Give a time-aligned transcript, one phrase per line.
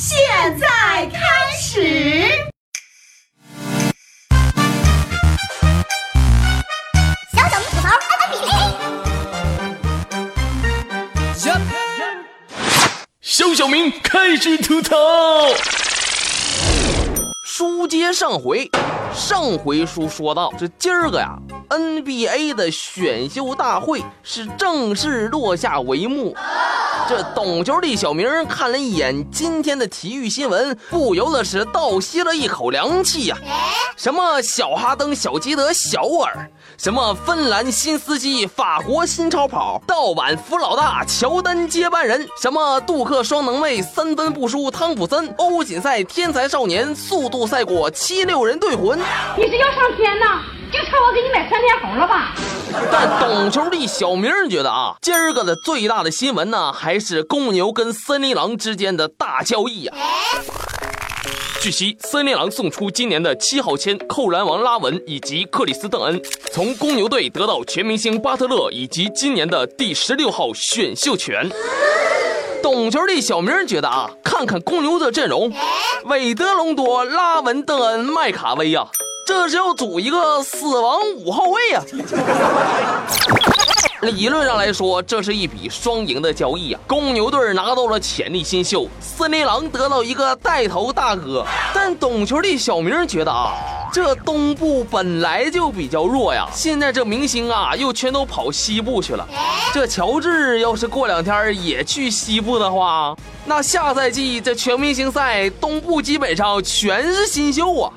[0.00, 0.16] 现
[0.60, 0.66] 在
[1.06, 1.18] 开
[1.60, 2.30] 始。
[7.34, 7.88] 小小明吐槽
[11.50, 11.74] 安比
[13.20, 14.96] 小小明开始吐槽。
[17.44, 18.70] 书接上回，
[19.12, 21.36] 上回书说到，这今儿个呀
[21.70, 26.36] ，NBA 的选秀大会是正式落下帷幕。
[27.08, 33.36] 这懂球的小明看了一眼今天的体育新闻，不由得是倒吸了一口凉气呀！
[33.96, 36.46] 什么小哈登、小基德、小沃尔，
[36.76, 48.98] 什么芬兰新司机、法国新超跑，盗版福老大、乔丹接班人，什么杜克双能卫、三分不输汤普森，欧锦赛天才少年，速度赛过七六人队魂。
[49.34, 50.42] 你是要上天呐？
[50.70, 52.34] 就差我给你买三天红了吧？
[52.90, 59.94] 但懂球的小明觉得啊，今儿个的最大的新闻呢，还是公牛跟森林狼之间的大交易呀。
[61.60, 66.20] 据悉，森林狼送出今年的七号签扣篮王拉文以及克里斯邓恩，
[66.52, 71.50] 从公牛队得到全明星巴特勒以及今年的第十六号选秀权。
[72.62, 75.52] 懂球的小明觉得啊，看看公牛的阵容，
[76.04, 78.86] 韦德隆多、拉文、邓恩、麦卡威呀。
[79.28, 81.84] 这是要组一个死亡五号位啊！
[84.00, 86.80] 理论上来说，这是一笔双赢的交易啊。
[86.86, 91.44] 公牛队拿到了潜力新秀，森林狼得到一个带头大哥。
[91.74, 93.52] 但懂球的小明觉得啊，
[93.92, 99.26] 这东部本来就比较弱呀，现在这明星啊又全都跑西部去了。
[99.72, 103.16] 这乔治要是过两天也去西部的话，
[103.46, 107.92] 那下赛季这全明星赛东部基本上全是新秀啊。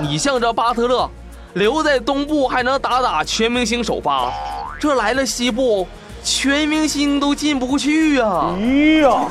[0.00, 1.08] 你像这巴特勒，
[1.54, 4.32] 留在东部还能打打全明星首发，
[4.80, 5.86] 这来了西部，
[6.22, 8.54] 全明星都进不去呀！
[8.58, 9.28] 哎呀，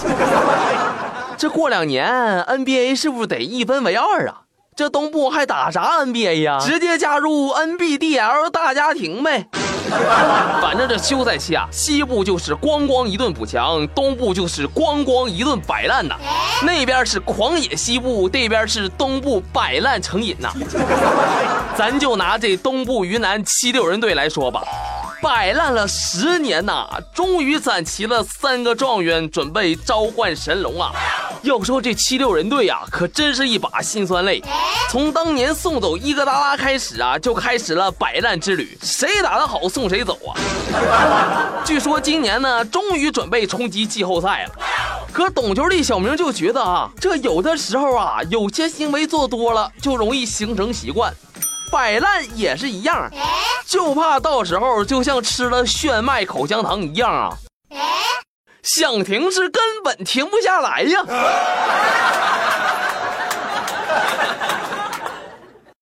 [1.37, 2.09] 这过两年
[2.43, 4.46] NBA 是不是得一分为二啊？
[4.77, 6.59] 这东部还打啥 NBA 呀？
[6.61, 9.47] 直接加入 NBDL 大家庭呗。
[10.61, 16.15] 反正这休赛期啊，西部就是咣咣一顿补强，东部就是咣咣一顿摆烂呐。
[16.61, 20.53] 那边是狂野西部，这边是东部摆烂成瘾呐。
[21.75, 24.61] 咱就拿这东部云南七六人队来说吧。
[25.23, 30.91] 摆烂了十年呐，终于攒齐了三个状元，准备召唤神龙啊！
[31.47, 34.43] 要说这七六人队呀，可真是一把辛酸泪。
[34.89, 40.35] 从当年送走伊戈达拉开始啊，就开始了摆烂之旅，谁打得好送谁走啊！
[41.65, 44.51] 据说今年呢，终于准备冲击季后赛了。
[45.11, 51.13] 可懂球的小明就觉得啊，这有的时候啊，有些行为做多了，就容易形成习惯。
[51.71, 53.09] 摆烂也是一样，
[53.65, 57.29] 就怕到时候就像吃了炫迈口香糖一样啊，
[58.67, 61.01] 想停是根本停不下来呀。